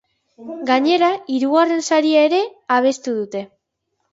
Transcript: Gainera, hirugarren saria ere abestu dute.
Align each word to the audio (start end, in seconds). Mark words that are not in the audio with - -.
Gainera, 0.69 1.09
hirugarren 1.35 1.85
saria 1.91 2.25
ere 2.31 2.41
abestu 2.79 3.15
dute. 3.21 3.45